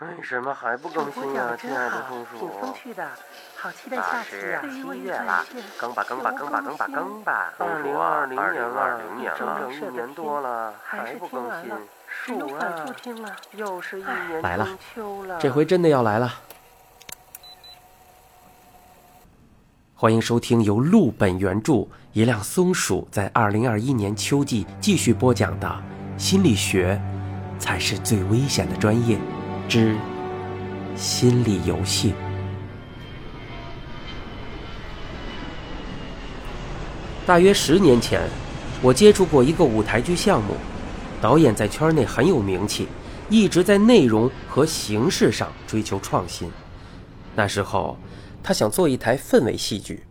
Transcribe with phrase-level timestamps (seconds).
[0.00, 2.38] 为什么还不更新呀，亲爱的松鼠？
[2.38, 3.08] 挺风趣的，
[3.56, 4.62] 好期待下期是呀！
[4.70, 5.42] 七月了，
[5.78, 7.52] 更吧更吧更吧更吧更吧！
[7.58, 11.72] 二零二零年了，整整一年多了，还不更新？
[12.08, 12.84] 数啊，
[13.54, 15.38] 又是一年中秋了。
[15.40, 16.30] 这回真的要来了。
[19.94, 25.66] 欢迎收听由陆本原著、一辆松鼠在二零二一年秋季继续播讲的
[26.22, 27.00] 《心理学
[27.58, 29.18] 才是最危险的专业
[29.68, 29.96] 之
[30.94, 32.10] 心理游戏》。
[37.26, 38.22] 大约十年前，
[38.80, 40.54] 我接触过一个舞台剧项目，
[41.20, 42.86] 导演在圈内很有名气，
[43.28, 46.48] 一直在内容和形式上追求创新。
[47.34, 47.98] 那时候，
[48.42, 50.04] 他想做一台氛围戏剧，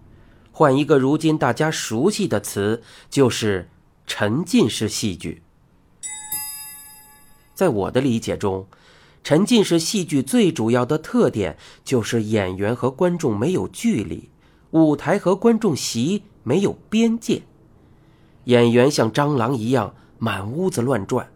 [0.51, 3.69] 换一个如今大家熟悉的词，就是
[4.05, 5.41] 沉浸式戏剧。
[7.53, 8.67] 在我的理解中，
[9.25, 14.29] 沉浸式戏剧最主要的特点就是演员和观众没有距离，
[14.69, 17.41] 舞台和观众席没有边界。
[18.43, 21.27] 演员像蟑螂一样满屋子乱转，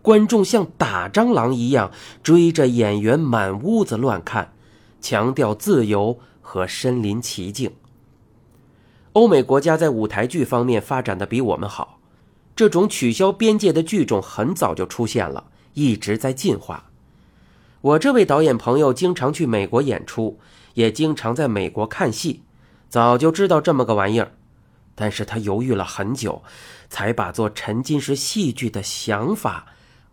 [0.00, 4.54] 观众像打蟑螂一样追着演员满屋子乱看，
[5.02, 7.70] 强调自由和身临其境。
[9.12, 11.98] 欧美国家在舞台剧方面发展的比我们好，
[12.56, 16.82] 这种取消边界的剧种很早就出现了，一直在进化。
[17.86, 20.40] 我这位导演朋友经常去美国演出，
[20.74, 22.42] 也经常在美国看戏，
[22.88, 24.32] 早就知道这么个玩意儿。
[24.96, 26.42] 但是他犹豫了很久，
[26.88, 29.66] 才把做沉浸式戏剧的想法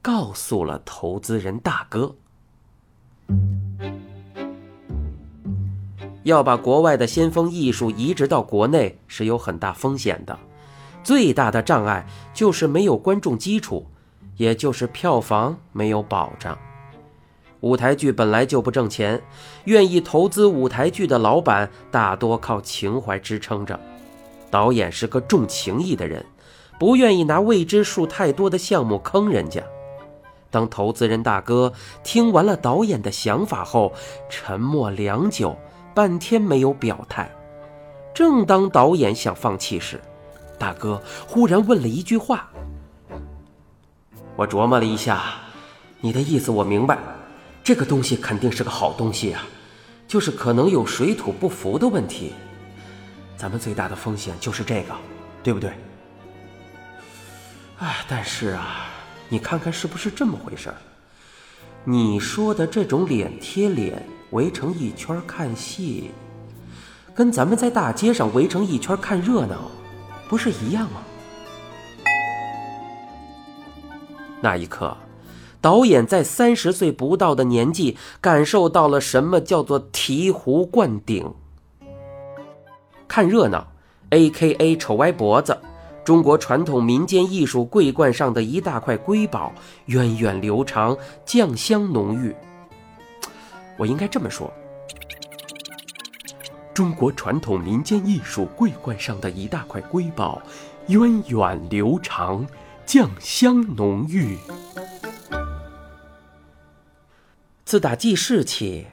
[0.04, 2.14] 告诉了投资人大哥。
[6.22, 10.38] 要把国外的先锋艺术移植到国内是有很大风险的，
[11.04, 13.88] 最大的障碍就是没有观众基础，
[14.38, 16.56] 也就是票房没有保障。
[17.64, 19.22] 舞台剧本来就不挣钱，
[19.64, 23.80] 愿意投资舞台剧的老板大多靠情怀支撑着。
[24.52, 26.26] 导演是个重情义的人，
[26.78, 29.64] 不愿意拿未知数太多的项目坑人家。
[30.52, 31.72] 当投资人大哥
[32.04, 33.94] 听完了导演的想法后，
[34.30, 35.56] 沉默良久，
[35.96, 37.32] 半天没有表态。
[38.14, 40.02] 正当导演想放弃时，
[40.60, 42.52] 大哥忽然问了一句话
[44.36, 45.24] ：“我琢磨了一下，
[46.02, 47.00] 你的意思我明白，
[47.64, 49.44] 这个东西肯定是个好东西啊，
[50.08, 52.34] 就是可能有水土不服的问题。”
[53.38, 54.94] 咱们最大的风险就是这个，
[55.42, 55.72] 对不对？
[57.80, 58.88] 哎，但是啊，
[59.30, 60.76] 你看看是不是这么回事儿？
[61.86, 66.12] 你说的这种脸贴脸围成一圈看戏，
[67.14, 69.70] 跟咱们在大街上围成一圈看热闹，
[70.30, 71.02] 不是一样吗？
[74.42, 74.96] 那一刻，
[75.64, 81.34] 导演在三十岁不到的年纪，感受到了什么叫做醍醐灌顶。
[83.08, 83.66] 看热闹
[84.10, 84.76] ，A.K.A.
[84.76, 85.58] 丑歪脖子，
[86.04, 89.54] 中国传统民间艺术桂冠上的一大块瑰宝，
[89.86, 92.36] 源远流长，酱香浓郁。
[93.78, 94.52] 我应该这么说：
[96.74, 100.42] 中国传统民间艺术桂冠上的一大块瑰宝，
[100.88, 102.46] 源远流长，
[102.86, 104.38] 酱香浓郁。
[107.74, 108.86] 自打记事起。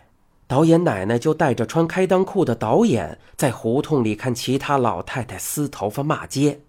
[0.48, 6.60] 导演奶奶就带着穿开裆裤的导演，在胡同里看其他老太太撕头发骂街。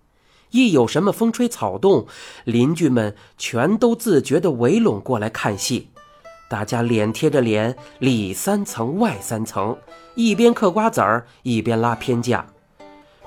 [0.50, 2.06] 一有什么风吹草动，
[2.44, 5.88] 邻居们全都自觉地围拢过来看戏。
[6.50, 9.78] 大家脸贴着脸，里三层外三层，
[10.16, 12.46] 一边嗑瓜子儿，一边拉偏架。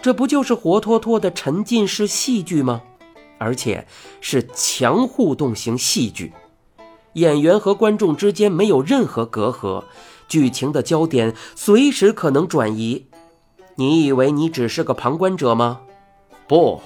[0.02, 2.82] 这不就是活脱脱的沉浸式戏剧吗？
[3.38, 3.86] 而且
[4.20, 6.34] 是强互动型戏剧，
[7.14, 9.82] 演员和观众之间没有任何隔阂。
[10.28, 13.06] 剧情的焦点随时可能转移，
[13.74, 15.80] 你以为你只是个旁观者吗？
[16.46, 16.80] 不，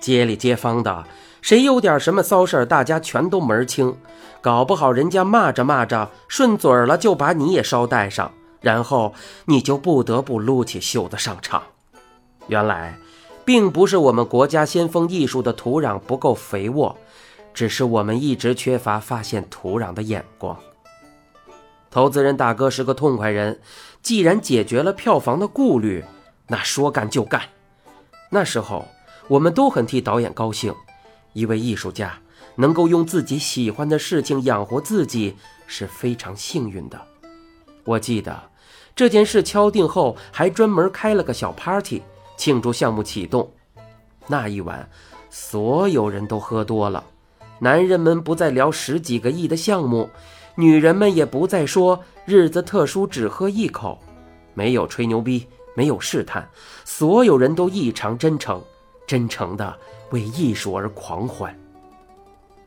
[0.00, 1.04] 街里街坊的，
[1.40, 3.96] 谁有点什么骚事儿，大家全都门儿清。
[4.40, 9.14] 搞不好人家骂着骂着顺嘴儿了，就把你也捎带上，然后
[9.46, 11.62] 你就不得不撸起袖子上场。
[12.46, 12.98] 原来，
[13.44, 16.96] 并不是我们国家先锋艺术的土壤不够肥沃，
[17.58, 20.56] 只是我们一直缺乏发现土壤的眼光。
[21.90, 23.60] 投资人大哥是个痛快人，
[24.00, 26.04] 既然解决了票房的顾虑，
[26.46, 27.42] 那说干就干。
[28.30, 28.86] 那时候
[29.26, 30.72] 我们都很替导演高兴，
[31.32, 32.20] 一位艺术家
[32.54, 35.34] 能够用自己喜欢的事情养活自己
[35.66, 37.00] 是非常幸运的。
[37.82, 38.40] 我记得
[38.94, 42.04] 这件事敲定后，还专门开了个小 party
[42.36, 43.50] 庆祝项目启动。
[44.28, 44.88] 那一晚，
[45.28, 47.02] 所有人都喝多了，
[47.60, 50.08] 男人们不再聊十几个亿的项目，
[50.54, 53.98] 女人们也不再说日子特殊只喝一口，
[54.54, 56.48] 没有吹牛逼，没有试探，
[56.84, 58.62] 所有人都异常真诚，
[59.06, 59.76] 真诚的
[60.10, 61.56] 为艺术而狂欢。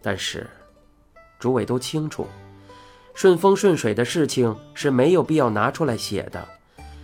[0.01, 0.49] 但是，
[1.39, 2.27] 诸位都清楚，
[3.13, 6.45] 顺风顺水的事情是没有必要拿出来写的。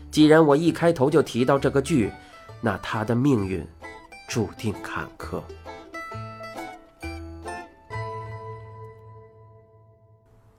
[0.10, 2.12] 既然我一开头就提到这个剧，
[2.60, 3.66] 那他的命运
[4.28, 5.42] 注定坎坷。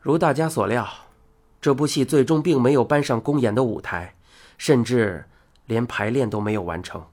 [0.09, 0.89] 如大家所料，
[1.61, 4.15] 这部戏最终并没有搬上公演的舞台，
[4.57, 5.27] 甚至
[5.67, 7.05] 连排练都没有完成。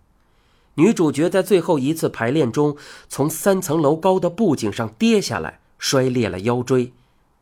[0.75, 2.77] 女主角在最后一次排练中，
[3.09, 6.94] 从三层楼高的布景上跌下来，摔裂了腰椎，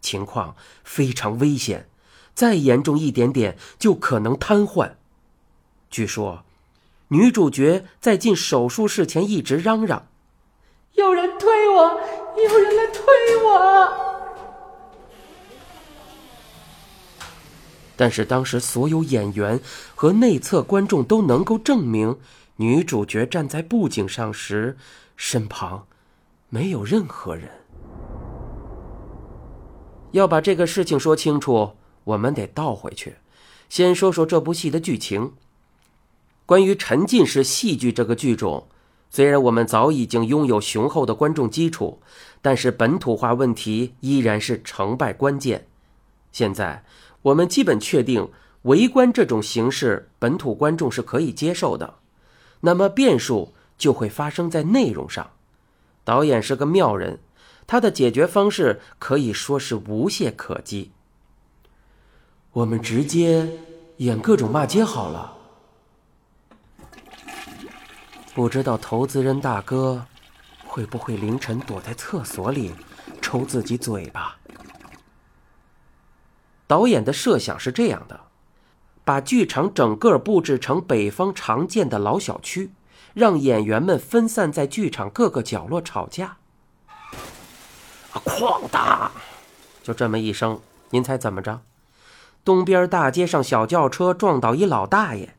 [0.02, 1.88] 情况非常危险，
[2.34, 4.94] 再严重一点点就可能瘫痪。
[5.92, 6.44] 据说，
[7.10, 10.08] 女主角在进手术室前一直嚷嚷
[10.98, 12.02] ：“有人推我，
[12.42, 13.04] 有人来推
[13.46, 14.13] 我。”
[18.04, 19.58] 但是当时所有演员
[19.96, 22.18] 和内侧观众都能够证明，
[22.58, 24.76] 女主角站在布景上时，
[25.16, 25.88] 身旁
[26.50, 27.50] 没有任何人。
[30.12, 33.16] 要把这个事情说清楚，我们得倒回去，
[33.70, 35.32] 先说说这部戏的剧情。
[36.46, 38.68] 关于沉浸式戏剧这个剧种，
[39.10, 42.02] 虽然我们早已经拥有雄厚的观众基础，
[42.42, 45.68] 但是本土化问题依然是成败关键。
[46.34, 46.84] 现在。
[47.24, 48.30] 我们基本确定，
[48.64, 51.96] 围观这种形式，本土观众是可以接受的。
[52.62, 55.32] 那么变数就会发生在内容上。
[56.06, 57.20] 导演是个妙人，
[57.66, 60.92] 他的解决方式可以说是无懈可击。
[62.52, 63.50] 我们直接
[63.98, 65.38] 演各种骂街好了。
[68.34, 70.06] 不知道投资人大哥
[70.66, 72.74] 会不会凌晨躲在厕所里
[73.22, 74.38] 抽自己嘴巴？
[76.68, 78.20] 导演的设想是这样的：
[79.04, 82.72] 把剧场整个布置成北方常见的老小区，
[83.14, 86.38] 让演员们分散在剧场各个角落吵架。
[88.14, 88.22] 啊！
[88.24, 89.12] 哐当！
[89.82, 90.62] 就这么一声，
[90.92, 91.62] 您猜怎么着？
[92.46, 95.36] 东边大街上小轿车撞倒一老大爷，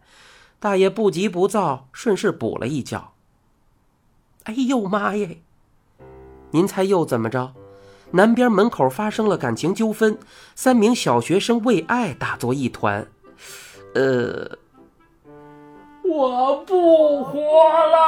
[0.59, 3.13] 大爷不急不躁，顺势补了一脚。
[4.45, 5.41] 哎呦妈耶！
[6.51, 7.55] 您猜又怎么着？
[8.15, 10.17] 南边门口发生了感情纠纷，
[10.55, 13.05] 三名小学生为爱打作一团。
[13.97, 14.57] 呃，
[16.05, 17.99] 我不活了！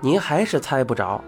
[0.00, 1.22] 您还是猜不着，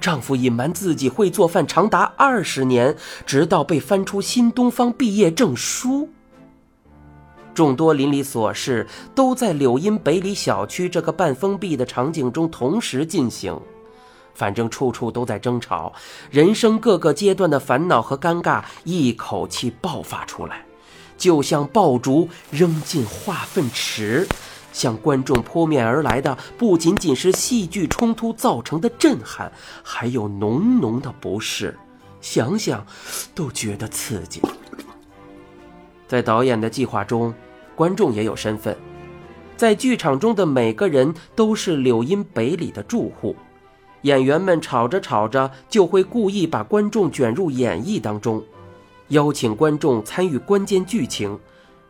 [0.00, 6.08] 丈夫隐瞒自己会做饭长达二十年，直到被翻出新东方毕业证书。
[7.54, 13.56] 众多邻里琐事都在柳荫北里小区这个半封闭的场景中同时进行。
[14.38, 15.92] 反正处处都在争吵，
[16.30, 20.64] 人生各个阶段的烦恼和尴尬一口气爆发出来，
[21.16, 24.28] 就像爆竹扔进化粪池，
[24.72, 29.50] 向观众扑面而来的不仅仅是戏剧冲突造成的震撼，
[29.82, 31.76] 还有浓浓的不适，
[32.20, 32.86] 想想
[33.34, 34.40] 都觉得刺激。
[36.06, 37.34] 在导演的计划中，
[37.74, 38.78] 观众也有身份，
[39.56, 43.34] 在剧场中的每个人都是柳荫北里的住户。
[44.02, 48.42] 演员们吵着吵着，就会故意把观众卷入演绎当中，
[49.08, 51.38] 邀请观众参与关键剧情。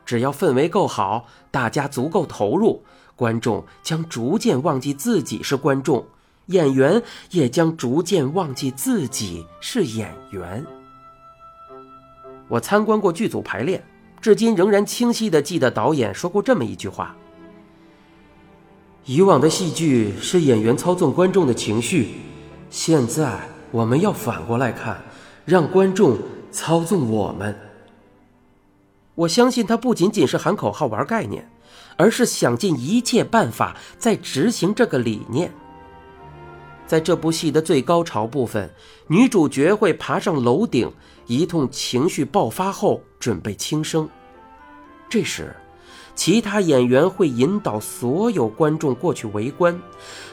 [0.07, 2.83] 只要氛围够好，大家足够投入，
[3.15, 6.07] 观众将逐渐忘记自己是观众，
[6.47, 10.65] 演员也将逐渐忘记自己是演员。
[12.49, 13.85] 我参观过剧组排练，
[14.23, 17.15] 至今仍然清晰地记得导演说过这么一句话。
[19.09, 22.11] 以往的戏剧是演员操纵观众的情绪，
[22.69, 25.03] 现在我们要反过来看，
[25.47, 26.19] 让观众
[26.53, 27.59] 操纵我们。
[29.15, 31.51] 我相信他不仅仅是喊口号玩概念，
[31.97, 35.51] 而是想尽一切办法在执行这个理念。
[36.87, 38.71] 在这部戏的最高潮部分，
[39.07, 40.93] 女主角会爬上楼顶，
[41.27, 44.07] 一通情绪爆发后准备轻生，
[45.09, 45.57] 这时。
[46.19, 49.81] 其他演员会引导所有观众过去围观，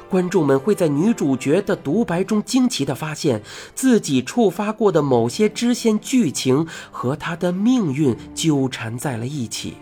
[0.10, 3.39] 观众们会在女主角的独白中惊奇地发现
[3.75, 9.75] 自己触发过的某些支线剧情和她的命运纠缠在了一起。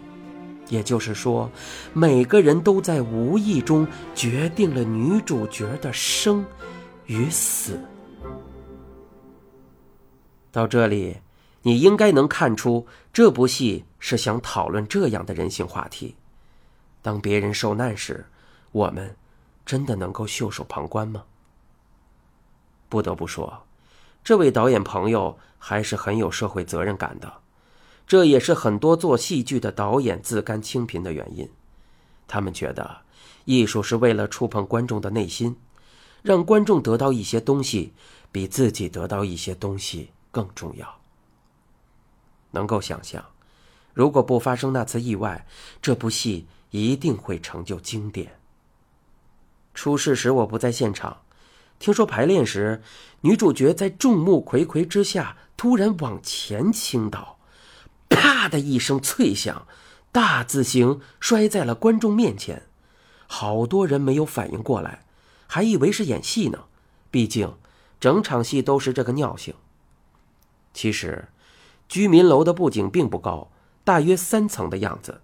[0.68, 1.50] 也就是说，
[1.94, 6.46] 每个人都在无意中决定了女主角的生
[7.06, 7.80] 与死。
[10.52, 11.16] 到这里。
[11.64, 16.16] 你应该能看出，这部戏是想讨论这样的人性话题：
[17.02, 18.26] 当别人受难时，
[18.72, 19.16] 我们
[19.66, 21.24] 真的能够袖手旁观吗？
[22.90, 23.64] 不得不说，
[24.24, 27.34] 这位导演朋友还是很有社会责任感的，
[28.06, 31.50] 这也是很多做戏剧的导演自甘清贫的原因。
[32.28, 33.02] 他们觉得，
[33.46, 35.56] 艺术是为了触碰观众的内心，
[36.22, 37.94] 让观众得到一些东西，
[38.32, 41.03] 比自己得到一些东西更重要。
[42.54, 43.24] 能够想象，
[43.94, 45.46] 如果不发生那次意外，
[45.82, 48.40] 这部戏一定会成就经典。
[49.74, 51.22] 出事时我不在现场，
[51.78, 52.82] 听说排练时，
[53.22, 57.40] 女主角在众目睽睽之下突然往前倾倒，
[58.08, 59.68] 啪的一声脆响，
[60.12, 62.64] 大字形摔在了观众面前。
[63.28, 65.06] 好多人没有反应过来，
[65.48, 66.66] 还以为是演戏呢。
[67.10, 67.56] 毕竟，
[68.00, 69.56] 整场戏都是这个尿性。
[70.72, 71.30] 其实，
[71.94, 73.52] 居民楼的布景并不高，
[73.84, 75.22] 大约三层的样子，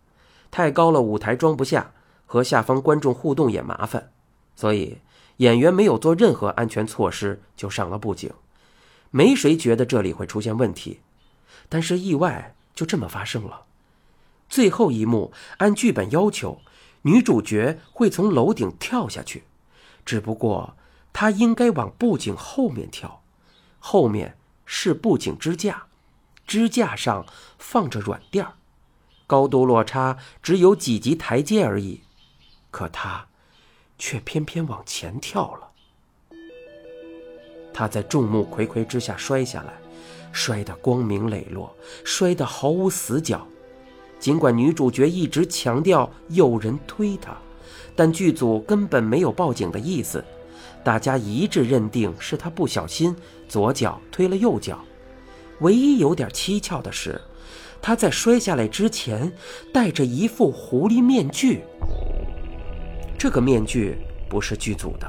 [0.52, 1.94] 太高了舞台装不下，
[2.28, 4.12] 和下方观众互动也麻烦。
[4.56, 5.00] 所以，
[5.38, 8.32] 演员没有做任何安全措施就上了布景，
[9.10, 11.00] 没谁觉得这里会出现问题。
[11.70, 13.64] 但是意外就这么发生了。
[14.48, 16.60] 最后一幕按剧本要求，
[17.02, 19.46] 女主角会从楼顶跳下去，
[20.06, 20.76] 只不过
[21.12, 23.24] 她应该往布景后面跳，
[23.80, 25.88] 后面是布景支架，
[26.50, 27.26] 支架上
[27.58, 28.54] 放着软垫儿
[29.28, 32.02] 高度落差只有几级台阶而已。
[32.72, 33.28] 可他。
[34.02, 35.68] 却偏偏往前跳了。
[37.74, 39.74] 他在众目睽睽之下摔下来，
[40.32, 41.76] 摔得光明磊落，
[42.06, 43.46] 摔得毫无死角。
[44.18, 47.38] 尽管女主角一直强调有人推她，
[47.94, 50.24] 但剧组根本没有报警的意思，
[50.82, 53.14] 大家一致认定是她不小心
[53.50, 54.80] 左脚推了右脚。
[55.62, 57.20] 唯一有点蹊跷的是，
[57.82, 59.32] 他在摔下来之前
[59.74, 61.62] 戴着一副狐狸面具。
[63.18, 63.98] 这个面具
[64.30, 65.08] 不是剧组的，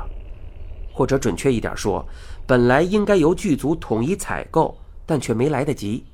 [0.92, 2.04] 或者准确一点说，
[2.46, 4.76] 本来应该由剧组统一采购，
[5.06, 6.04] 但却没来得及。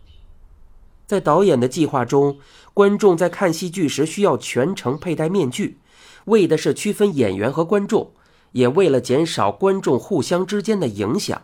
[1.07, 2.39] 在导演的计划中，
[2.75, 5.79] 观众在看戏剧时需要全程佩戴面具，
[6.27, 8.11] 为的是区分演员和观众，
[8.53, 11.41] 也为了减少观众互相之间的影响。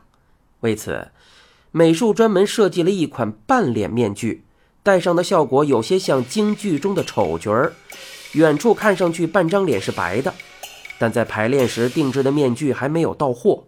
[0.61, 1.12] 为此，
[1.74, 4.44] 美术专门设计了一款半脸面具，
[4.82, 7.72] 戴上的效果有些像京剧中的丑角儿。
[8.34, 10.34] 远处看上去半张脸是白的，
[10.98, 13.64] 但在排练时定制的面具还没有到货。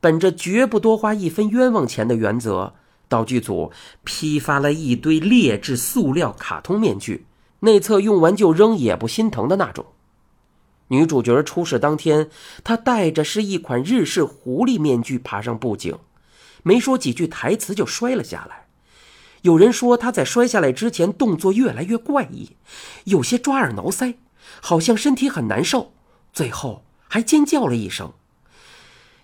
[0.00, 2.72] 本着绝不多花一分冤枉钱的原则，
[3.08, 3.72] 道具组
[4.04, 7.26] 批发了一堆劣质塑料卡通面具，
[7.60, 9.84] 内侧用完就扔也不心疼的那种。
[10.88, 12.30] 女主角出事当天，
[12.62, 15.96] 她戴着是一款日式狐狸面具爬上布景，
[16.62, 18.66] 没说几句台词就摔了下来。
[19.42, 22.56] 有人说他在摔下来之前动作越来越怪异，
[23.04, 24.16] 有些抓耳挠腮，
[24.60, 25.92] 好像身体很难受，
[26.32, 28.12] 最后还尖叫了一声。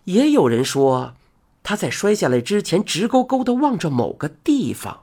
[0.05, 1.15] 也有人说
[1.63, 5.03] 他在摔下来之前直勾勾的望着某个地方，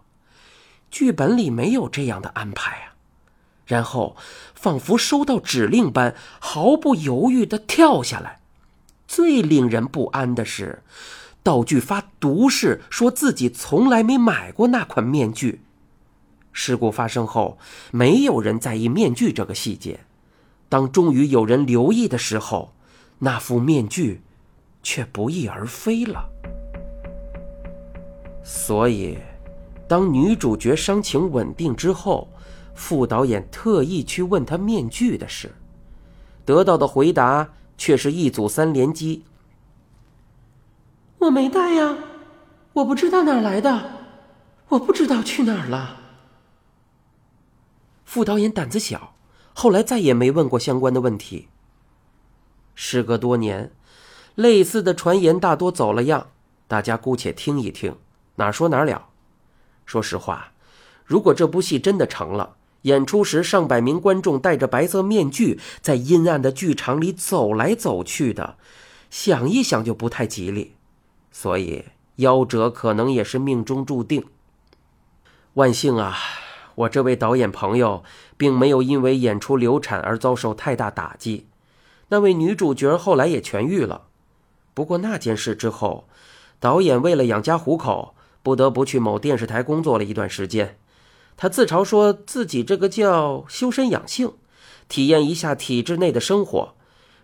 [0.89, 2.93] 剧本里没有这样的安排啊。
[3.65, 4.17] 然后
[4.55, 8.39] 仿佛收到指令般毫不犹豫的跳下来。
[9.07, 10.81] 最令人不安的是。
[11.43, 15.62] 道具发毒誓，说自己从来没买过那款面具。
[16.53, 17.57] 事故发生后，
[17.91, 20.00] 没有人在意面具这个细节。
[20.69, 22.73] 当终于有人留意的时候，
[23.19, 24.21] 那副面具
[24.81, 26.29] 却不翼而飞了。
[28.43, 29.17] 所以，
[29.88, 32.29] 当女主角伤情稳定之后，
[32.73, 35.53] 副导演特意去问她面具的事，
[36.45, 39.23] 得到的回答却是一组三连击。
[41.23, 41.97] 我没带呀，
[42.73, 43.91] 我不知道哪儿来的，
[44.69, 45.97] 我不知道去哪儿了。
[48.03, 49.15] 副导演胆子小，
[49.53, 51.47] 后来再也没问过相关的问题。
[52.75, 53.71] 时隔多年，
[54.35, 56.27] 类似的传言大多走了样，
[56.67, 57.95] 大家姑且听一听，
[58.35, 59.07] 哪说哪了。
[59.85, 60.51] 说实话，
[61.05, 68.57] 如果这部戏真的成了，演出时上百名观众戴着白色面具在阴暗的剧场里走来走去的，
[69.09, 70.75] 想一想就不太吉利。
[71.33, 71.83] 所以，
[72.17, 74.23] 夭折可能也是命中注定。
[75.55, 76.15] 万幸啊，
[76.75, 78.03] 我这位导演朋友
[78.37, 81.47] 并没有因为演出流产而遭受太大打击。
[82.09, 84.03] 那位女主角后来也痊愈了。
[84.75, 86.07] 不过那件事之后，
[86.59, 90.77] 导演为了养家糊口，不得不去某电视台工作了一段时间。
[91.35, 94.33] 他自嘲说自己这个叫修身养性，
[94.87, 96.75] 体验一下体制内的生活。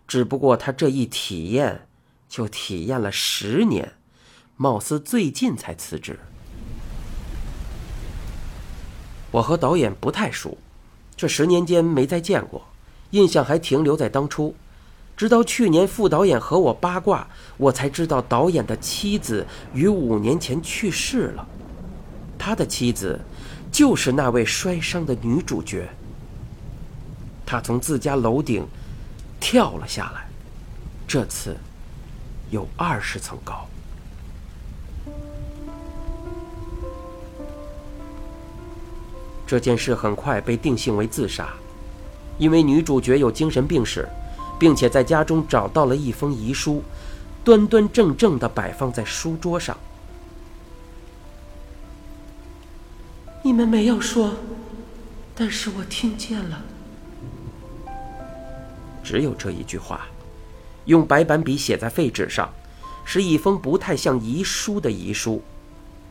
[0.07, 1.87] 只不过他这一体验，
[2.27, 3.93] 就体验了十年。
[4.61, 6.19] 貌似最近才辞职。
[9.31, 10.57] 我和导演不太熟，
[11.15, 12.67] 这十年间没再见过，
[13.11, 14.53] 印象还停留在当初。
[15.15, 17.25] 直到去年副导演和我八卦，
[17.55, 21.47] 我才知道导演的妻子于五年前去世了。
[22.37, 23.17] 他的妻子
[23.71, 25.87] 就是那位摔伤的女主角。
[27.45, 28.67] 他从自家楼顶
[29.39, 30.27] 跳了下来，
[31.07, 31.55] 这次
[32.49, 33.65] 有二十层高。
[39.49, 41.49] 这件事很快被定性为自杀，
[42.37, 44.07] 因为女主角有精神病史，
[44.59, 46.83] 并且在家中找到了一封遗书，
[47.43, 49.75] 端端正正的摆放在书桌上。
[53.41, 54.35] 你们没有说，
[55.33, 56.61] 但是我听见了。
[59.03, 60.01] 只有这一句话，
[60.85, 62.47] 用白板笔写在废纸上，
[63.03, 65.41] 是一封不太像遗书的遗书。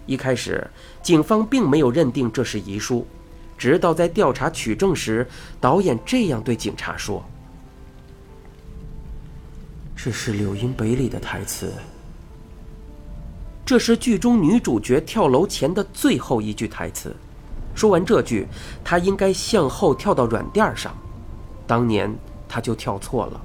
[0.07, 0.69] 一开始，
[1.05, 3.07] 警方并没有认定这是遗书。
[3.59, 5.29] 直到在调查取证时，
[5.61, 7.23] 导演这样对警察说
[9.97, 11.73] ：“这是柳荫北里的台词。
[13.67, 17.15] 这是剧中女主角跳楼前的最后一句台词。
[17.75, 18.47] 说完这句，
[18.85, 20.97] 她应该向后跳到软垫上。
[21.67, 22.11] 当年
[22.49, 23.41] 她就跳错了，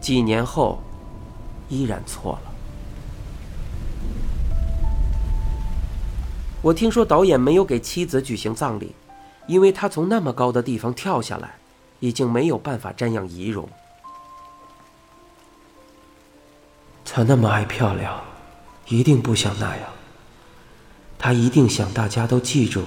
[0.00, 0.78] 几年后
[1.68, 2.52] 依然错了。
[6.62, 8.94] 我听说导演没有给妻子举行葬礼。”
[9.50, 11.56] 因为他从那么高的地方跳下来，
[11.98, 13.68] 已经没有办法瞻仰仪容。
[17.04, 18.22] 他那么爱漂亮，
[18.86, 19.88] 一定不想那样。
[21.18, 22.84] 他一定想大家都记住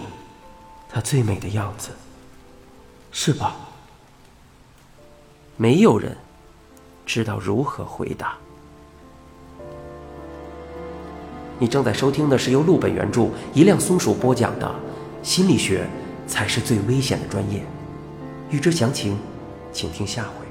[0.87, 1.89] 他最美的样子，
[3.11, 3.57] 是吧？
[5.57, 6.15] 没有人
[7.05, 8.37] 知道如何回答。
[11.59, 14.73] 你正在收听的是由陆本原著、一辆松鼠播讲的
[15.21, 15.85] 心理学。
[16.27, 17.63] 才是最危险的专业。
[18.49, 19.17] 欲知详情，
[19.71, 20.42] 请听下回。